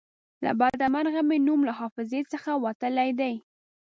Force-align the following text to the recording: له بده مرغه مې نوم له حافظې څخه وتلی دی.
له 0.43 0.51
بده 0.59 0.85
مرغه 0.93 1.21
مې 1.29 1.37
نوم 1.47 1.59
له 1.67 1.73
حافظې 1.79 2.21
څخه 2.31 2.51
وتلی 2.65 3.09
دی. 3.19 3.33